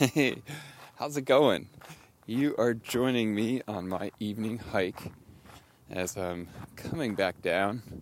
[0.00, 0.40] Hey,
[0.96, 1.68] how's it going?
[2.24, 5.12] You are joining me on my evening hike
[5.90, 8.00] as I'm coming back down,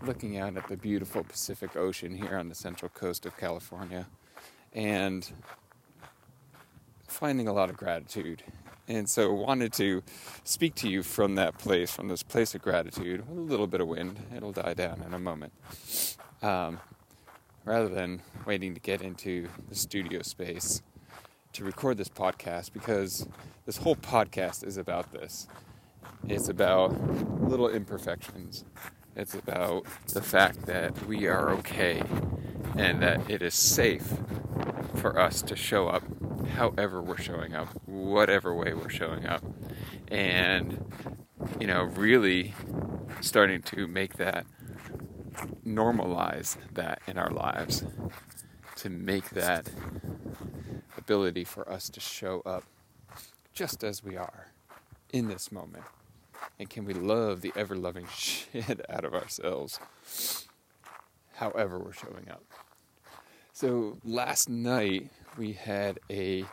[0.00, 4.06] looking out at the beautiful Pacific Ocean here on the central coast of California,
[4.72, 5.30] and
[7.06, 8.42] finding a lot of gratitude.
[8.88, 10.02] And so, wanted to
[10.42, 13.88] speak to you from that place, from this place of gratitude, a little bit of
[13.88, 14.20] wind.
[14.34, 15.52] It'll die down in a moment.
[16.40, 16.80] Um,
[17.66, 20.80] rather than waiting to get into the studio space
[21.56, 23.26] to record this podcast because
[23.64, 25.48] this whole podcast is about this.
[26.28, 26.92] It's about
[27.48, 28.66] little imperfections.
[29.16, 32.02] It's about the fact that we are okay
[32.76, 34.18] and that it is safe
[34.96, 36.02] for us to show up
[36.48, 39.42] however we're showing up, whatever way we're showing up.
[40.08, 40.84] And,
[41.58, 42.54] you know, really
[43.22, 44.44] starting to make that
[45.66, 47.82] normalize that in our lives,
[48.76, 49.70] to make that
[51.06, 52.64] ability for us to show up
[53.54, 54.48] just as we are
[55.12, 55.84] in this moment?
[56.58, 59.78] And can we love the ever loving shit out of ourselves
[61.34, 62.42] however we're showing up?
[63.52, 66.44] So last night we had a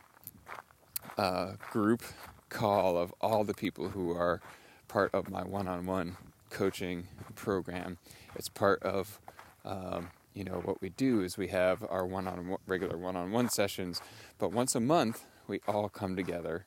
[1.17, 2.03] uh, group
[2.49, 4.39] call of all the people who are
[4.87, 6.15] part of my one on one
[6.51, 7.97] coaching program.
[8.35, 9.19] It's part of
[9.65, 13.31] um, you know, what we do is we have our one on regular one on
[13.31, 14.01] one sessions,
[14.37, 16.65] but once a month we all come together,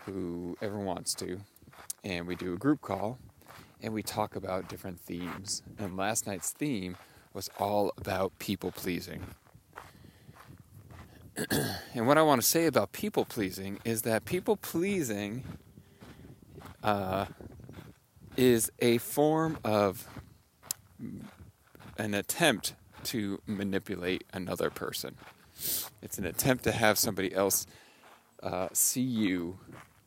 [0.00, 1.40] whoever wants to,
[2.04, 3.18] and we do a group call
[3.82, 5.62] and we talk about different themes.
[5.78, 6.96] And last night's theme
[7.32, 9.22] was all about people pleasing.
[11.94, 15.44] and what I want to say about people pleasing is that people pleasing
[16.82, 17.26] uh,
[18.36, 20.06] is a form of
[21.96, 22.74] an attempt
[23.04, 25.16] to manipulate another person.
[26.02, 27.66] It's an attempt to have somebody else
[28.42, 29.58] uh, see you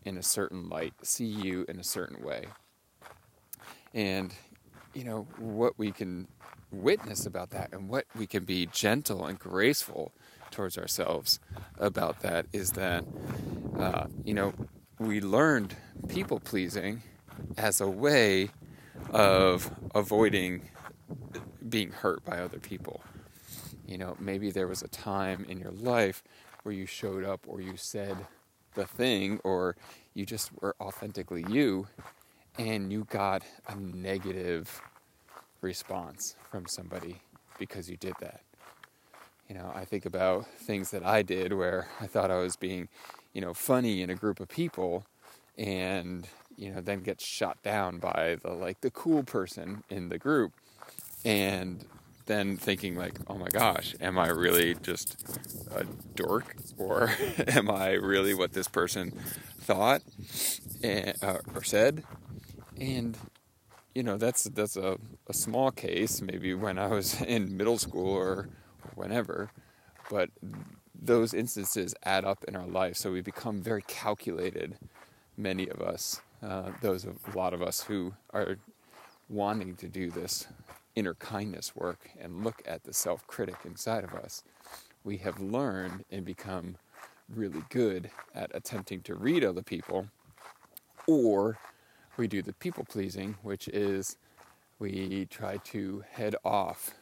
[0.05, 2.45] in a certain light, see you in a certain way.
[3.93, 4.33] And,
[4.93, 6.27] you know, what we can
[6.71, 10.11] witness about that and what we can be gentle and graceful
[10.49, 11.39] towards ourselves
[11.79, 13.05] about that is that,
[13.77, 14.53] uh, you know,
[14.99, 15.75] we learned
[16.07, 17.01] people pleasing
[17.57, 18.49] as a way
[19.11, 20.69] of avoiding
[21.73, 23.01] being hurt by other people.
[23.87, 26.21] You know, maybe there was a time in your life
[26.61, 28.15] where you showed up or you said
[28.75, 29.75] the thing or
[30.13, 31.87] you just were authentically you
[32.59, 34.83] and you got a negative
[35.61, 37.21] response from somebody
[37.57, 38.41] because you did that.
[39.49, 42.87] You know, I think about things that I did where I thought I was being,
[43.33, 45.05] you know, funny in a group of people
[45.57, 50.19] and, you know, then get shot down by the like the cool person in the
[50.19, 50.53] group
[51.25, 51.85] and
[52.25, 55.17] then thinking like, oh my gosh, am I really just
[55.71, 55.85] a
[56.15, 57.11] dork, or
[57.47, 59.11] am I really what this person
[59.59, 60.01] thought
[60.81, 62.03] and, uh, or said?
[62.79, 63.17] And
[63.93, 64.97] you know, that's that's a,
[65.27, 68.49] a small case, maybe when I was in middle school or
[68.95, 69.51] whenever,
[70.09, 70.29] but
[70.99, 74.77] those instances add up in our life, so we become very calculated.
[75.35, 78.57] Many of us, uh, those of a lot of us who are
[79.27, 80.47] wanting to do this
[80.95, 84.43] inner kindness work and look at the self critic inside of us,
[85.03, 86.77] we have learned and become
[87.29, 90.07] really good at attempting to read other people,
[91.07, 91.57] or
[92.17, 94.17] we do the people pleasing, which is
[94.79, 96.93] we try to head off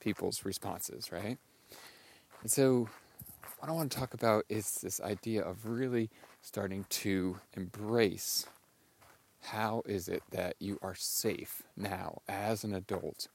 [0.00, 1.38] people's responses, right?
[2.42, 2.88] And so,
[3.58, 6.10] what I want to talk about is this idea of really
[6.42, 8.46] starting to embrace
[9.52, 13.28] how is it that you are safe now as an adult?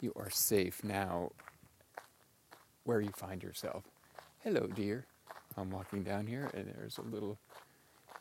[0.00, 1.30] You are safe now
[2.84, 3.84] where you find yourself.
[4.40, 5.06] Hello, deer.
[5.56, 7.38] I'm walking down here and there's a little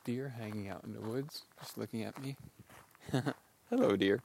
[0.06, 2.38] deer hanging out in the woods just looking at me.
[3.70, 4.22] Hello, deer.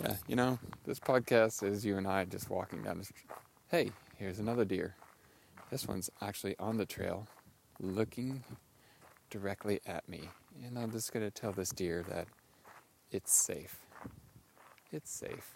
[0.00, 3.26] Yeah, you know, this podcast is you and I just walking down the street.
[3.68, 4.94] Hey, here's another deer.
[5.70, 7.26] This one's actually on the trail
[7.80, 8.44] looking
[9.32, 10.28] directly at me.
[10.64, 12.28] And I'm just going to tell this deer that
[13.10, 13.76] it's safe.
[14.92, 15.54] It's safe.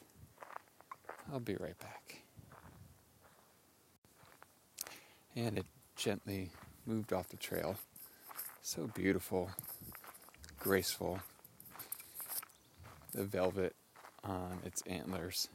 [1.30, 2.22] I'll be right back.
[5.36, 6.50] And it gently
[6.86, 7.76] moved off the trail.
[8.62, 9.50] So beautiful,
[10.58, 11.20] graceful.
[13.12, 13.76] The velvet
[14.24, 15.48] on its antlers.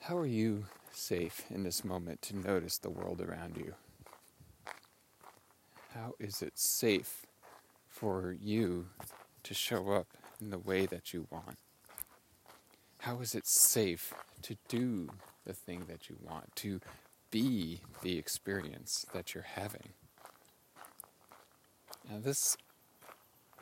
[0.00, 3.74] How are you safe in this moment to notice the world around you?
[5.94, 7.26] How is it safe
[7.86, 8.86] for you
[9.42, 10.06] to show up
[10.40, 11.58] in the way that you want?
[13.00, 15.10] How is it safe to do
[15.44, 16.80] the thing that you want, to
[17.30, 19.90] be the experience that you're having?
[22.08, 22.56] Now, this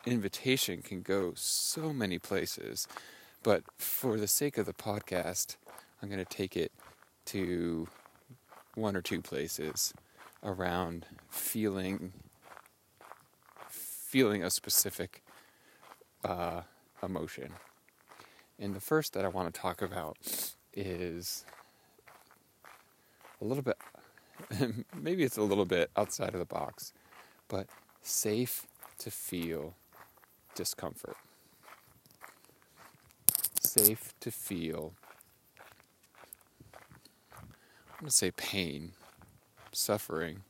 [0.06, 2.87] invitation can go so many places,
[3.43, 5.56] but for the sake of the podcast,
[6.00, 6.71] I'm going to take it
[7.26, 7.88] to
[8.75, 9.93] one or two places
[10.43, 12.13] around feeling
[13.69, 15.23] feeling a specific
[16.25, 16.63] uh,
[17.01, 17.53] emotion.
[18.59, 20.17] And the first that I want to talk about
[20.75, 21.45] is
[23.41, 23.77] a little bit,
[25.01, 26.93] maybe it's a little bit outside of the box,
[27.49, 27.69] but
[28.03, 28.67] safe
[28.99, 29.75] to feel
[30.57, 31.17] discomfort.
[33.61, 34.93] Safe to feel,
[37.33, 38.93] I'm going to say pain,
[39.73, 40.43] suffering,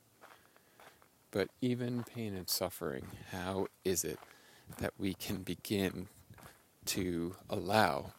[1.31, 4.19] but even pain and suffering, how is it
[4.79, 6.09] that we can begin
[6.87, 8.13] to allow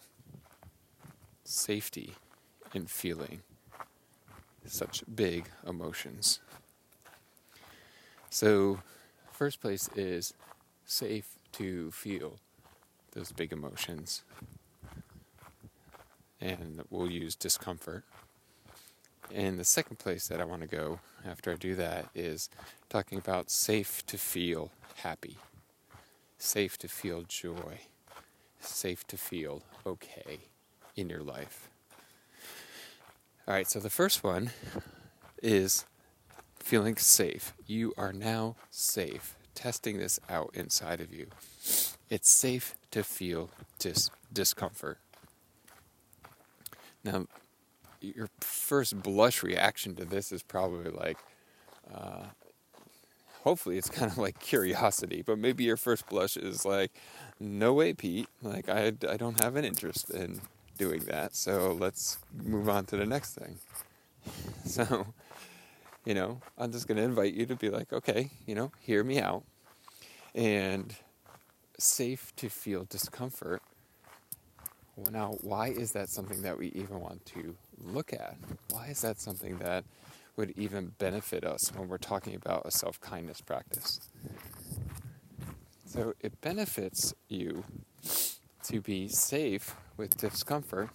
[1.44, 2.16] safety
[2.74, 3.42] in feeling
[4.66, 6.40] such big emotions?
[8.30, 8.80] So,
[9.32, 10.34] first place is
[10.86, 12.40] safe to feel
[13.12, 14.24] those big emotions.
[16.40, 18.06] And we'll use discomfort.
[19.34, 22.50] And the second place that I want to go after I do that is
[22.90, 25.38] talking about safe to feel happy,
[26.38, 27.80] safe to feel joy,
[28.60, 30.40] safe to feel okay
[30.96, 31.70] in your life.
[33.48, 34.52] All right, so the first one
[35.42, 35.86] is
[36.60, 37.54] feeling safe.
[37.66, 39.36] You are now safe.
[39.56, 41.28] Testing this out inside of you.
[42.10, 45.00] It's safe to feel dis- discomfort.
[47.04, 47.26] Now,
[48.02, 51.18] your first blush reaction to this is probably like,
[51.94, 52.26] uh,
[53.44, 56.92] hopefully it's kind of like curiosity, but maybe your first blush is like,
[57.40, 58.28] no way, Pete.
[58.42, 60.42] Like, I, I don't have an interest in
[60.78, 63.58] doing that, so let's move on to the next thing.
[64.64, 65.08] So,
[66.06, 69.04] you know, I'm just going to invite you to be like, okay, you know, hear
[69.04, 69.44] me out.
[70.36, 70.96] And
[71.80, 73.62] safe to feel discomfort.
[74.96, 78.38] Well, now, why is that something that we even want to look at?
[78.70, 79.84] Why is that something that
[80.36, 84.00] would even benefit us when we're talking about a self kindness practice?
[85.86, 87.66] So it benefits you
[88.64, 90.90] to be safe with discomfort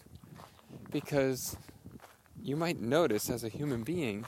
[0.91, 1.57] because
[2.43, 4.25] you might notice as a human being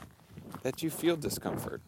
[0.63, 1.81] that you feel discomfort.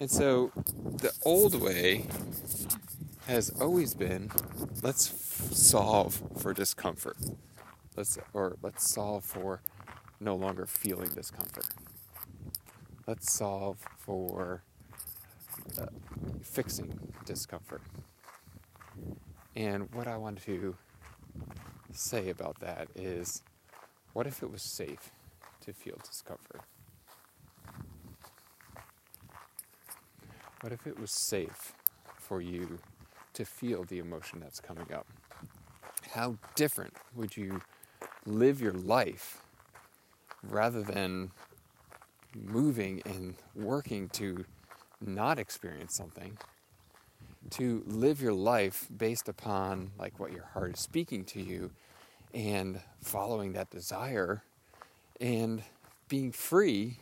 [0.00, 2.06] And so the old way
[3.26, 4.30] has always been
[4.82, 7.16] let's f- solve for discomfort.
[7.96, 9.60] Let's or let's solve for
[10.20, 11.66] no longer feeling discomfort.
[13.06, 14.62] Let's solve for
[15.78, 15.86] uh,
[16.42, 17.82] fixing discomfort.
[19.54, 20.76] And what I want to
[21.92, 23.42] say about that is
[24.12, 25.12] what if it was safe
[25.60, 26.62] to feel discomfort?
[30.60, 31.74] What if it was safe
[32.16, 32.78] for you
[33.34, 35.06] to feel the emotion that's coming up?
[36.12, 37.60] How different would you
[38.26, 39.42] live your life
[40.42, 41.30] rather than
[42.34, 44.44] moving and working to
[45.00, 46.36] not experience something?
[47.50, 51.70] To live your life based upon like what your heart is speaking to you
[52.32, 54.42] and following that desire
[55.20, 55.62] and
[56.08, 56.98] being free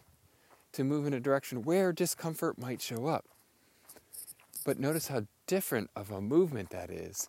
[0.73, 3.25] to move in a direction where discomfort might show up.
[4.64, 7.29] But notice how different of a movement that is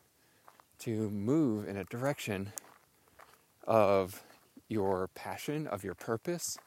[0.79, 2.53] to move in a direction
[3.65, 4.23] of
[4.67, 6.57] your passion, of your purpose,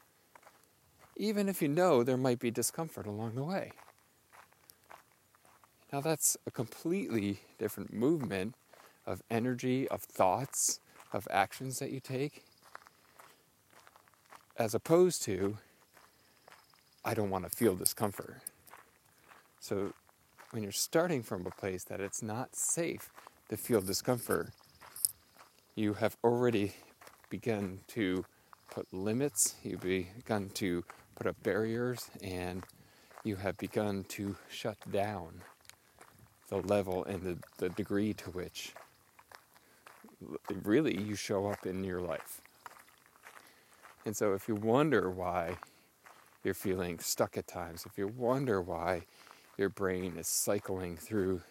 [1.16, 3.72] even if you know there might be discomfort along the way.
[5.92, 8.54] Now, that's a completely different movement
[9.06, 10.80] of energy, of thoughts,
[11.12, 12.44] of actions that you take,
[14.58, 15.58] as opposed to,
[17.04, 18.40] I don't want to feel discomfort.
[19.60, 19.92] So,
[20.50, 23.10] when you're starting from a place that it's not safe
[23.48, 24.50] to feel discomfort,
[25.74, 26.72] you have already
[27.30, 28.24] begun to
[28.70, 32.64] put limits, you've begun to put up barriers, and
[33.24, 35.40] you have begun to shut down
[36.48, 38.72] the level and the, the degree to which
[40.62, 42.40] really you show up in your life.
[44.04, 45.56] And so if you wonder why
[46.44, 49.02] you're feeling stuck at times, if you wonder why
[49.58, 51.42] your brain is cycling through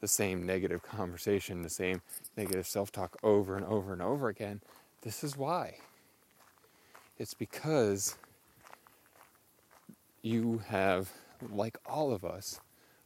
[0.00, 2.00] the same negative conversation, the same
[2.36, 4.60] negative self talk over and over and over again,
[5.02, 5.76] this is why.
[7.18, 8.16] It's because
[10.22, 11.10] you have,
[11.50, 12.60] like all of us,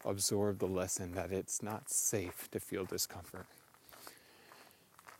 [0.05, 3.47] absorbed the lesson that it's not safe to feel discomfort.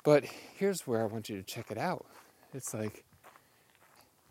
[0.05, 2.05] But here's where I want you to check it out.
[2.53, 3.05] It's like,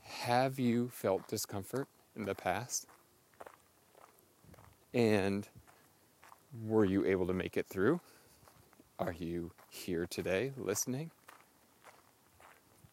[0.04, 2.86] have you felt discomfort in the past?
[4.94, 5.48] And
[6.66, 8.02] were you able to make it through?
[9.00, 11.12] Are you here today listening?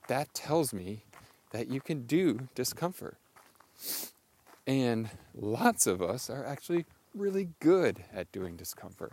[0.09, 1.05] That tells me
[1.53, 3.17] that you can do discomfort.
[4.67, 6.85] And lots of us are actually
[7.15, 9.13] really good at doing discomfort.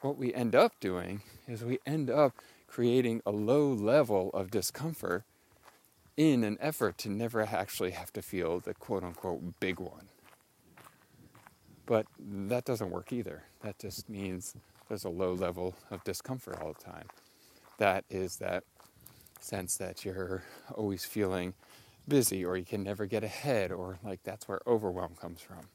[0.00, 2.34] What we end up doing is we end up
[2.68, 5.24] creating a low level of discomfort
[6.16, 10.08] in an effort to never actually have to feel the quote unquote big one.
[11.86, 13.44] But that doesn't work either.
[13.62, 14.54] That just means
[14.88, 17.06] there's a low level of discomfort all the time.
[17.78, 18.64] That is that
[19.40, 20.42] sense that you're
[20.74, 21.54] always feeling
[22.06, 25.68] busy or you can never get ahead or like that's where overwhelm comes from.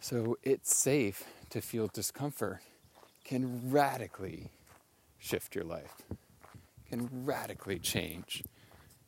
[0.00, 2.60] So it's safe to feel discomfort
[3.24, 4.50] can radically
[5.18, 5.94] shift your life,
[6.88, 8.42] can radically change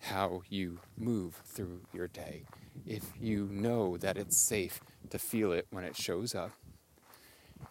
[0.00, 2.44] how you move through your day
[2.86, 4.80] if you know that it's safe
[5.10, 6.52] to feel it when it shows up.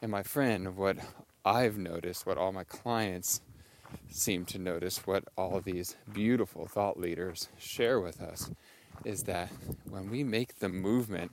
[0.02, 0.98] And my friend, what
[1.46, 3.42] I've noticed, what all my clients
[4.10, 8.52] seem to notice, what all of these beautiful thought leaders share with us,
[9.06, 9.50] is that
[9.90, 11.32] when we make the movement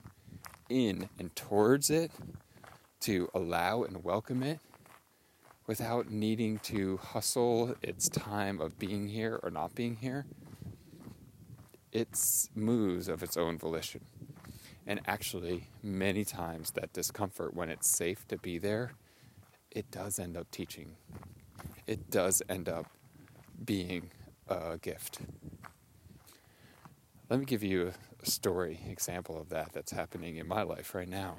[0.69, 2.11] in and towards it,
[3.01, 4.59] to allow and welcome it,
[5.67, 10.25] without needing to hustle its time of being here or not being here,
[11.91, 12.09] it
[12.55, 14.01] moves of its own volition.
[14.85, 18.93] And actually, many times that discomfort, when it's safe to be there,
[19.69, 20.95] it does end up teaching.
[21.91, 22.85] It does end up
[23.65, 24.11] being
[24.47, 25.19] a gift.
[27.29, 27.91] Let me give you
[28.23, 31.35] a story example of that that's happening in my life right now.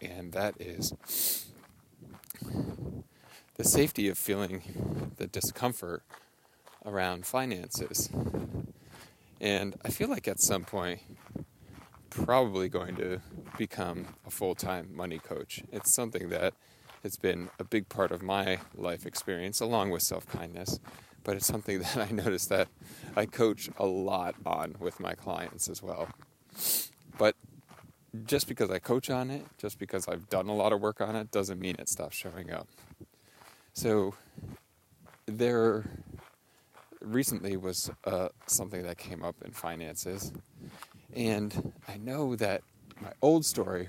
[0.00, 0.94] And that is
[3.56, 6.02] the safety of feeling the discomfort
[6.86, 8.08] around finances.
[9.38, 11.00] And I feel like at some point,
[12.08, 13.20] probably going to
[13.58, 15.62] become a full time money coach.
[15.70, 16.54] It's something that
[17.02, 20.80] has been a big part of my life experience, along with self kindness.
[21.22, 22.68] But it's something that I notice that
[23.16, 26.08] I coach a lot on with my clients as well.
[27.18, 27.36] But
[28.24, 31.14] just because I coach on it, just because I've done a lot of work on
[31.16, 32.68] it, doesn't mean it stops showing up.
[33.72, 34.14] So
[35.26, 35.84] there
[37.00, 40.32] recently was uh, something that came up in finances,
[41.14, 42.62] and I know that
[43.00, 43.88] my old story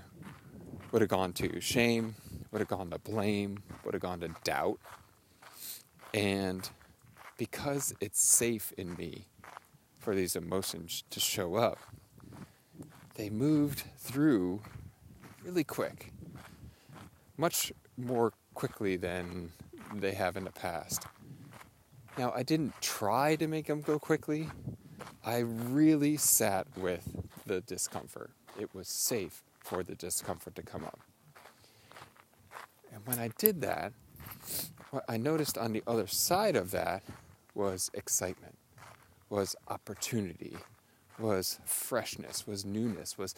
[0.91, 2.15] would have gone to shame,
[2.51, 4.79] would have gone to blame, would have gone to doubt,
[6.13, 6.70] and
[7.38, 9.25] because it's safe in me
[9.98, 11.79] for these emotions to show up,
[13.15, 14.62] they moved through
[15.43, 16.12] really quick,
[17.38, 19.51] much more quickly than
[19.96, 21.05] they have in the past.
[22.17, 24.50] Now, I didn't try to make them go quickly.
[25.25, 27.08] I really sat with
[27.46, 28.31] the discomfort.
[28.60, 31.00] It was safe for the discomfort to come up.
[32.91, 33.93] And when I did that,
[34.91, 37.03] what I noticed on the other side of that
[37.55, 38.57] was excitement,
[39.29, 40.57] was opportunity,
[41.17, 43.36] was freshness, was newness, was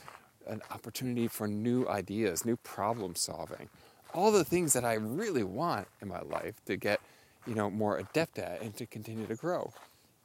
[0.48, 3.70] an opportunity for new ideas, new problem solving,
[4.14, 7.00] all the things that I really want in my life to get,
[7.48, 9.74] you know, more adept at and to continue to grow.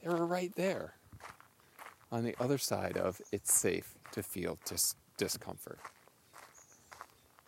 [0.03, 0.95] They were right there
[2.11, 5.79] on the other side of it's safe to feel dis- discomfort.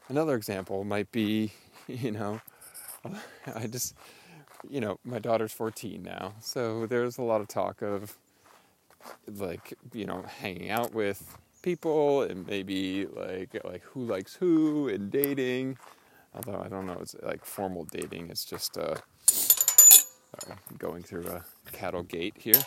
[0.08, 1.52] Another example might be,
[2.02, 2.40] you know,
[3.54, 3.94] I just,
[4.68, 8.16] you know, my daughter's 14 now, so there's a lot of talk of
[9.26, 15.10] like, you know, hanging out with people and maybe like like who likes who and
[15.10, 15.76] dating
[16.34, 18.30] Although I don't know, it's like formal dating.
[18.30, 22.62] It's just uh, sorry, going through a cattle gate here.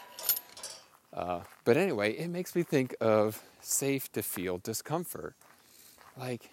[1.14, 5.36] Uh, but anyway, it makes me think of safe to feel discomfort.
[6.18, 6.50] Like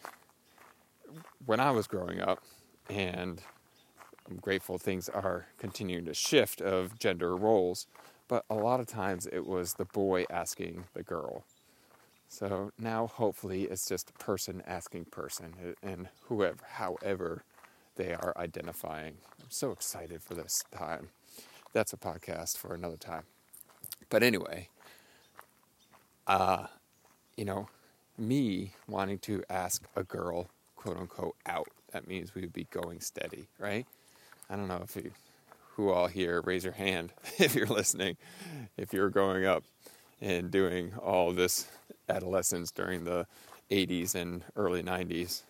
[1.44, 2.42] when I was growing up,
[2.90, 3.40] and
[4.28, 7.86] I'm grateful things are continuing to shift of gender roles,
[8.28, 11.44] but a lot of times it was the boy asking the girl.
[12.28, 17.44] So now hopefully it's just person asking person and whoever, however
[17.96, 19.14] they are identifying.
[19.40, 21.10] I'm so excited for this time.
[21.72, 23.24] That's a podcast for another time.
[24.10, 24.68] But anyway,
[26.26, 26.66] uh,
[27.36, 27.68] you know,
[28.18, 31.68] me wanting to ask a girl, quote unquote, out.
[31.92, 33.86] That means we would be going steady, right?
[34.48, 35.10] I don't know if you,
[35.74, 38.16] who all here, raise your hand if you're listening,
[38.76, 39.64] if you're growing up
[40.20, 41.68] and doing all this
[42.08, 43.26] adolescence during the
[43.70, 45.42] 80s and early 90s.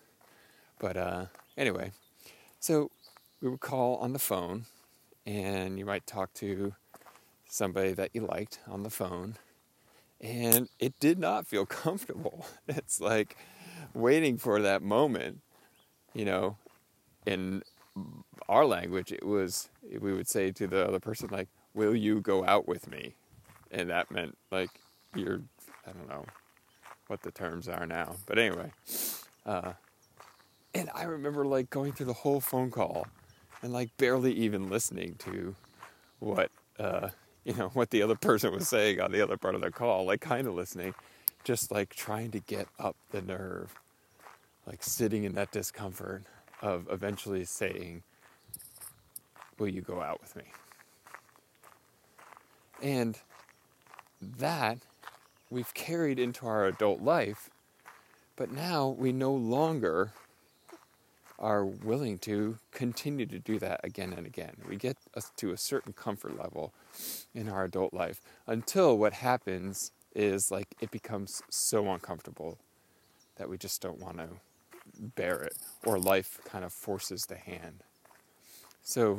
[0.79, 1.25] But uh,
[1.57, 1.93] anyway,
[2.59, 2.91] so
[3.41, 4.67] we would call on the phone,
[5.27, 6.75] and you might talk to
[7.49, 9.37] somebody that you liked on the phone,
[10.21, 12.47] and it did not feel comfortable.
[12.69, 13.37] It's like
[13.95, 15.41] waiting for that moment,
[16.15, 16.57] you know.
[17.27, 17.63] In
[18.49, 19.69] our language, it was
[20.01, 23.15] we would say to the other person like, "Will you go out with me?"
[23.71, 24.71] And that meant like
[25.15, 25.43] you're
[25.87, 26.25] I don't know
[27.09, 28.73] what the terms are now, but anyway.
[29.45, 29.73] Uh,
[30.75, 33.07] and I remember like going through the whole phone call
[33.63, 35.55] and like barely even listening to
[36.21, 37.09] what uh,
[37.45, 40.07] you know what the other person was saying on the other part of the call,
[40.07, 40.95] like kind of listening,
[41.45, 43.75] just like trying to get up the nerve,
[44.71, 46.23] like sitting in that discomfort
[46.63, 48.05] of eventually saying,
[49.59, 50.45] "Will you go out with me?"
[52.81, 53.19] And
[54.21, 54.79] that
[55.51, 57.51] we've carried into our adult life,
[58.37, 60.13] but now we no longer
[61.37, 64.55] are willing to continue to do that again and again.
[64.69, 66.73] We get us to a certain comfort level
[67.35, 72.59] in our adult life until what happens is like it becomes so uncomfortable
[73.37, 74.29] that we just don't want to
[74.99, 77.83] bear it, or life kind of forces the hand.
[78.83, 79.19] So,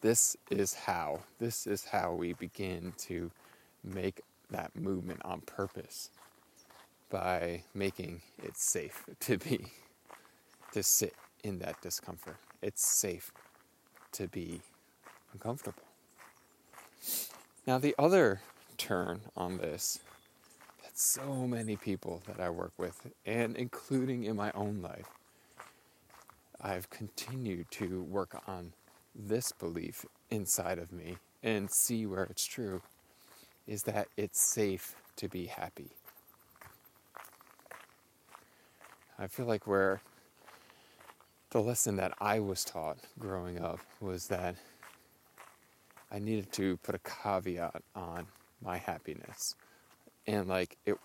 [0.00, 3.30] this is how, this is how we begin to
[3.82, 4.20] make
[4.50, 6.10] that movement on purpose
[7.10, 9.66] by making it safe to be
[10.72, 12.36] to sit in that discomfort.
[12.60, 13.32] It's safe
[14.12, 14.60] to be
[15.32, 15.82] uncomfortable.
[17.66, 18.40] Now, the other
[18.76, 20.00] turn on this
[20.96, 25.08] so many people that I work with, and including in my own life,
[26.60, 28.72] I've continued to work on
[29.14, 32.80] this belief inside of me and see where it's true
[33.66, 35.90] is that it's safe to be happy.
[39.18, 40.00] I feel like where
[41.50, 44.56] the lesson that I was taught growing up was that
[46.10, 48.26] I needed to put a caveat on
[48.62, 49.54] my happiness.
[50.26, 50.96] And like it,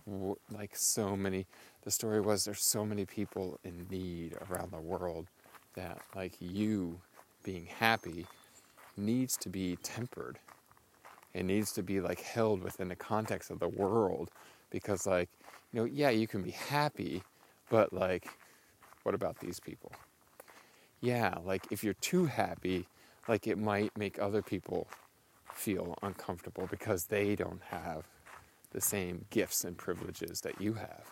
[0.52, 1.46] like so many,
[1.84, 5.28] the story was there's so many people in need around the world
[5.76, 7.00] that like you
[7.44, 8.26] being happy
[8.98, 10.40] needs to be tempered.
[11.34, 14.30] It needs to be like held within the context of the world
[14.72, 15.30] because like,
[15.74, 17.24] you know, yeah, you can be happy,
[17.70, 18.28] but like,
[19.04, 19.92] what about these people?
[21.02, 22.88] yeah, like if you're too happy,
[23.28, 24.88] like it might make other people
[25.54, 28.08] feel uncomfortable because they don't have
[28.72, 31.06] the same gifts and privileges that you have.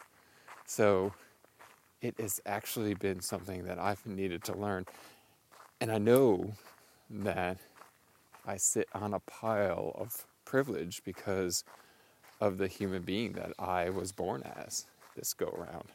[0.65, 1.13] So
[2.01, 4.85] it has actually been something that I've needed to learn.
[5.81, 6.53] And I know
[7.09, 7.57] that
[8.45, 11.63] I sit on a pile of privilege because
[12.41, 15.89] of the human being that I was born as this go around.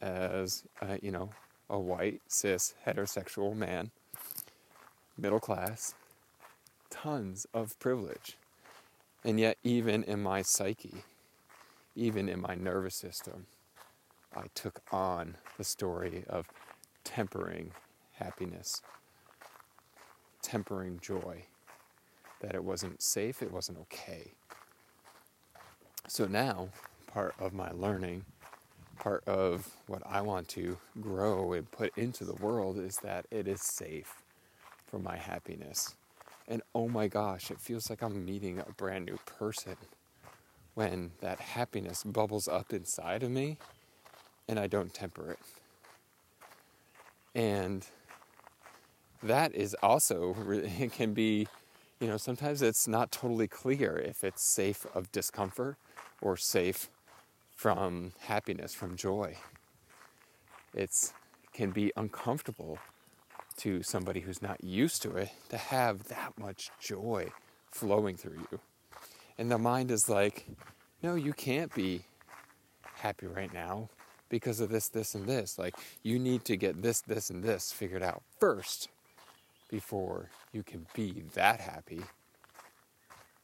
[0.00, 1.30] As, uh, you know,
[1.70, 3.90] a white, cis, heterosexual man,
[5.16, 5.94] middle class,
[6.90, 8.36] tons of privilege.
[9.24, 11.02] And yet, even in my psyche,
[11.96, 13.46] even in my nervous system,
[14.36, 16.46] I took on the story of
[17.04, 17.72] tempering
[18.12, 18.82] happiness,
[20.42, 21.44] tempering joy,
[22.40, 24.32] that it wasn't safe, it wasn't okay.
[26.06, 26.68] So now,
[27.06, 28.24] part of my learning
[28.98, 33.46] part of what I want to grow and put into the world is that it
[33.48, 34.22] is safe
[34.86, 35.94] for my happiness.
[36.46, 39.76] And oh my gosh, it feels like I'm meeting a brand new person
[40.74, 43.58] when that happiness bubbles up inside of me
[44.48, 45.38] and I don't temper it.
[47.34, 47.86] And
[49.22, 51.48] that is also, it can be,
[52.00, 55.76] you know, sometimes it's not totally clear if it's safe of discomfort
[56.20, 56.90] or safe
[57.56, 59.36] from happiness, from joy.
[60.74, 60.90] It
[61.52, 62.78] can be uncomfortable
[63.58, 67.30] to somebody who's not used to it to have that much joy
[67.70, 68.60] flowing through you.
[69.38, 70.46] And the mind is like,
[71.02, 72.02] no, you can't be
[72.96, 73.88] happy right now
[74.28, 75.58] because of this, this, and this.
[75.58, 78.88] Like, you need to get this, this, and this figured out first
[79.70, 82.02] before you can be that happy.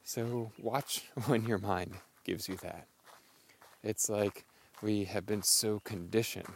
[0.05, 1.95] So, watch when your mind
[2.25, 2.87] gives you that.
[3.83, 4.45] It's like
[4.83, 6.55] we have been so conditioned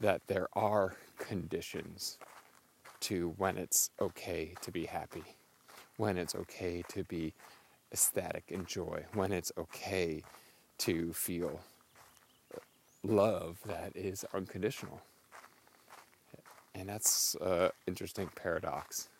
[0.00, 2.18] that there are conditions
[3.04, 5.24] to when it's okay to be happy,
[5.98, 7.34] when it's okay to be
[7.92, 10.22] ecstatic and joy, when it's okay
[10.78, 11.60] to feel
[13.02, 15.00] love that is unconditional.
[16.74, 19.10] And that's an interesting paradox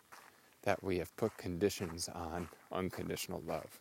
[0.63, 3.79] that we have put conditions on unconditional love.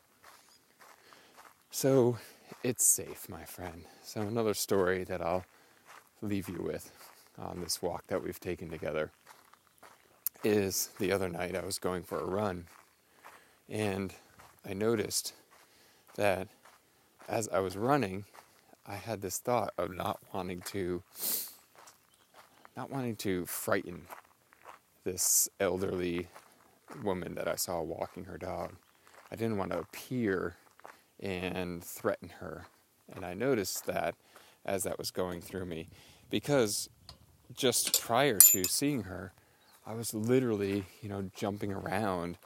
[1.70, 2.18] So
[2.62, 3.84] it's safe, my friend.
[4.02, 5.44] So, another story that I'll
[6.22, 6.92] leave you with
[7.38, 9.10] on this walk that we've taken together
[10.44, 12.66] is the other night I was going for a run
[13.68, 14.14] and
[14.68, 15.32] I noticed
[16.16, 16.48] that
[17.28, 18.24] as I was running,
[18.86, 21.02] I had this thought of not wanting to
[22.76, 24.02] not wanting to frighten
[25.04, 26.28] this elderly
[27.02, 28.72] woman that I saw walking her dog.
[29.30, 30.56] I didn't want to appear
[31.20, 32.66] and threaten her.
[33.14, 34.16] And I noticed that
[34.64, 35.88] as that was going through me
[36.30, 36.88] because
[37.54, 39.32] just prior to seeing her,
[39.86, 42.38] I was literally, you know, jumping around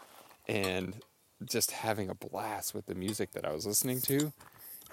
[0.49, 0.97] and
[1.45, 4.33] just having a blast with the music that I was listening to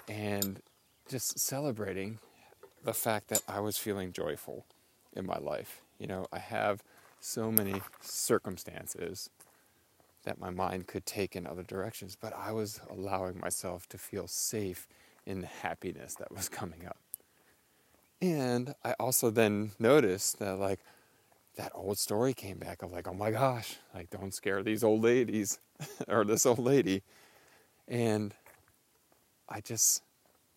[0.08, 0.60] and
[1.08, 2.18] just celebrating
[2.84, 4.64] the fact that I was feeling joyful
[5.14, 5.82] in my life.
[5.98, 6.82] You know, I have
[7.20, 9.30] so many circumstances
[10.24, 14.28] that my mind could take in other directions, but I was allowing myself to feel
[14.28, 14.86] safe
[15.24, 16.98] in the happiness that was coming up.
[18.22, 20.80] And I also then noticed that, like,
[21.56, 25.02] that old story came back of like, oh my gosh, like, don't scare these old
[25.02, 25.58] ladies
[26.08, 27.02] or this old lady.
[27.88, 28.34] And
[29.48, 30.02] I just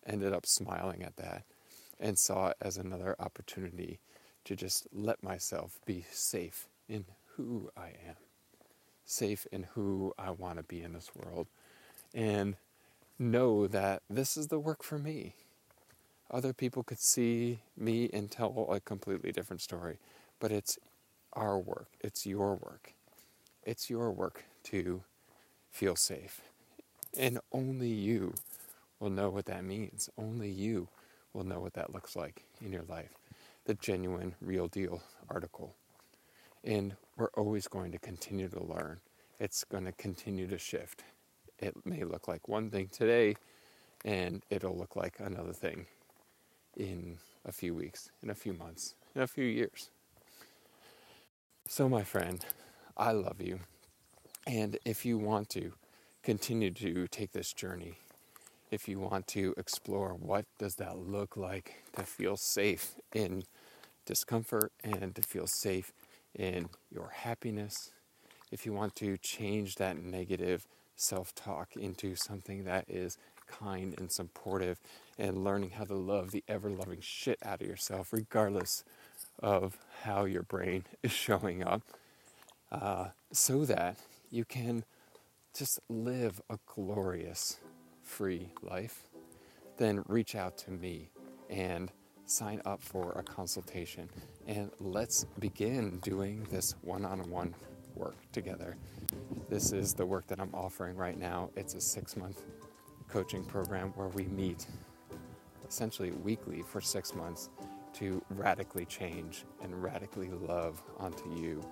[0.06, 1.44] ended up smiling at that
[1.98, 4.00] and saw it as another opportunity
[4.44, 7.04] to just let myself be safe in
[7.36, 8.16] who I am,
[9.04, 11.46] safe in who I want to be in this world,
[12.14, 12.56] and
[13.18, 15.34] know that this is the work for me.
[16.30, 19.98] Other people could see me and tell a completely different story,
[20.38, 20.78] but it's
[21.32, 22.94] our work, it's your work.
[23.64, 25.02] It's your work to
[25.70, 26.40] feel safe.
[27.16, 28.34] And only you
[28.98, 30.08] will know what that means.
[30.16, 30.88] Only you
[31.32, 33.10] will know what that looks like in your life.
[33.66, 35.74] The genuine, real deal article.
[36.64, 39.00] And we're always going to continue to learn.
[39.38, 41.02] It's going to continue to shift.
[41.58, 43.36] It may look like one thing today,
[44.04, 45.86] and it'll look like another thing
[46.76, 49.90] in a few weeks, in a few months, in a few years.
[51.72, 52.44] So, my friend,
[52.96, 53.60] I love you.
[54.44, 55.74] And if you want to
[56.24, 57.94] continue to take this journey,
[58.72, 63.44] if you want to explore what does that look like to feel safe in
[64.04, 65.92] discomfort and to feel safe
[66.34, 67.92] in your happiness,
[68.50, 74.80] if you want to change that negative self-talk into something that is kind and supportive
[75.20, 78.82] and learning how to love the ever-loving shit out of yourself regardless
[79.40, 81.82] of how your brain is showing up
[82.72, 83.96] uh, so that
[84.30, 84.84] you can
[85.56, 87.58] just live a glorious,
[88.02, 89.08] free life,
[89.76, 91.10] then reach out to me
[91.48, 91.90] and
[92.26, 94.08] sign up for a consultation.
[94.46, 97.54] And let's begin doing this one on one
[97.96, 98.76] work together.
[99.48, 101.50] This is the work that I'm offering right now.
[101.56, 102.42] It's a six month
[103.08, 104.66] coaching program where we meet
[105.68, 107.50] essentially weekly for six months
[107.94, 111.62] to radically change and radically love onto you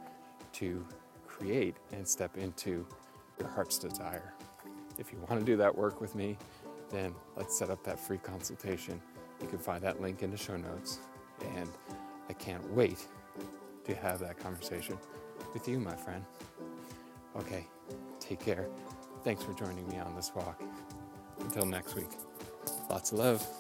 [0.54, 0.87] to
[1.26, 2.87] create and step into
[3.38, 4.35] your heart's desire.
[4.98, 6.37] If you want to do that work with me,
[6.90, 9.00] then let's set up that free consultation.
[9.40, 10.98] You can find that link in the show notes.
[11.54, 11.68] And
[12.28, 13.07] I can't wait
[13.85, 14.98] to have that conversation
[15.52, 16.24] with you, my friend.
[17.37, 17.64] Okay,
[18.18, 18.66] take care.
[19.22, 20.61] Thanks for joining me on this walk.
[21.40, 22.11] Until next week,
[22.90, 23.58] lots of love.